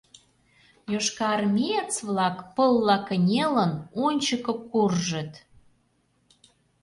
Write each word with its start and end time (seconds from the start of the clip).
Йошкарармеец-влак, 0.93 2.37
пылла 2.55 2.97
кынелын, 3.07 3.73
ончыко 4.05 4.53
куржыт. 4.69 5.33